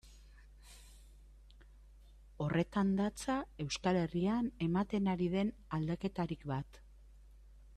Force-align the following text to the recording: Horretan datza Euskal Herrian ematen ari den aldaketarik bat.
Horretan 2.45 2.93
datza 3.01 3.35
Euskal 3.65 3.99
Herrian 4.05 4.49
ematen 4.69 5.11
ari 5.15 5.29
den 5.35 5.53
aldaketarik 5.79 6.49
bat. 6.55 6.81